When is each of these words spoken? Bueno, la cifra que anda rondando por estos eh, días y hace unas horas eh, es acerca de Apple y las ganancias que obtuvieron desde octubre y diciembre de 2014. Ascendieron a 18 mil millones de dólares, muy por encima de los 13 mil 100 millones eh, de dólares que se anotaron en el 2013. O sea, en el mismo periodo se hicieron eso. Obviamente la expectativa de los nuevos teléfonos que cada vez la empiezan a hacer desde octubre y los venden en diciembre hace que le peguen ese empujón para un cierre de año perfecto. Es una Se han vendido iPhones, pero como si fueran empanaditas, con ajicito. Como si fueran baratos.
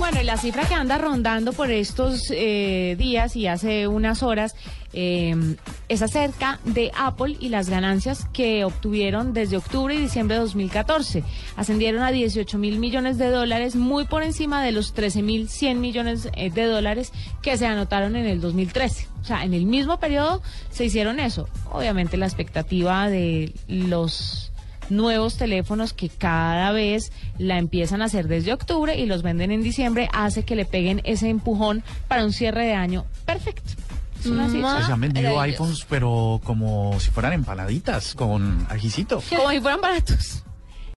Bueno, 0.00 0.22
la 0.22 0.38
cifra 0.38 0.66
que 0.66 0.72
anda 0.74 0.96
rondando 0.96 1.52
por 1.52 1.70
estos 1.70 2.30
eh, 2.30 2.96
días 2.98 3.36
y 3.36 3.46
hace 3.46 3.86
unas 3.86 4.22
horas 4.22 4.56
eh, 4.94 5.36
es 5.90 6.00
acerca 6.00 6.58
de 6.64 6.90
Apple 6.96 7.36
y 7.38 7.50
las 7.50 7.68
ganancias 7.68 8.26
que 8.32 8.64
obtuvieron 8.64 9.34
desde 9.34 9.58
octubre 9.58 9.94
y 9.94 9.98
diciembre 9.98 10.36
de 10.36 10.40
2014. 10.40 11.22
Ascendieron 11.54 12.02
a 12.02 12.12
18 12.12 12.56
mil 12.56 12.78
millones 12.78 13.18
de 13.18 13.28
dólares, 13.28 13.76
muy 13.76 14.06
por 14.06 14.22
encima 14.22 14.64
de 14.64 14.72
los 14.72 14.94
13 14.94 15.20
mil 15.20 15.50
100 15.50 15.78
millones 15.78 16.30
eh, 16.34 16.48
de 16.50 16.64
dólares 16.64 17.12
que 17.42 17.58
se 17.58 17.66
anotaron 17.66 18.16
en 18.16 18.24
el 18.24 18.40
2013. 18.40 19.06
O 19.20 19.24
sea, 19.26 19.44
en 19.44 19.52
el 19.52 19.66
mismo 19.66 20.00
periodo 20.00 20.40
se 20.70 20.86
hicieron 20.86 21.20
eso. 21.20 21.46
Obviamente 21.70 22.16
la 22.16 22.24
expectativa 22.24 23.10
de 23.10 23.52
los 23.68 24.49
nuevos 24.90 25.36
teléfonos 25.36 25.92
que 25.92 26.08
cada 26.08 26.72
vez 26.72 27.12
la 27.38 27.58
empiezan 27.58 28.02
a 28.02 28.06
hacer 28.06 28.28
desde 28.28 28.52
octubre 28.52 28.98
y 28.98 29.06
los 29.06 29.22
venden 29.22 29.50
en 29.50 29.62
diciembre 29.62 30.08
hace 30.12 30.44
que 30.44 30.56
le 30.56 30.64
peguen 30.64 31.00
ese 31.04 31.28
empujón 31.28 31.82
para 32.08 32.24
un 32.24 32.32
cierre 32.32 32.66
de 32.66 32.74
año 32.74 33.04
perfecto. 33.24 33.72
Es 34.20 34.26
una 34.26 34.50
Se 34.50 34.92
han 34.92 35.00
vendido 35.00 35.40
iPhones, 35.40 35.86
pero 35.88 36.40
como 36.44 36.98
si 37.00 37.10
fueran 37.10 37.32
empanaditas, 37.32 38.14
con 38.14 38.66
ajicito. 38.68 39.22
Como 39.34 39.50
si 39.50 39.60
fueran 39.60 39.80
baratos. 39.80 40.39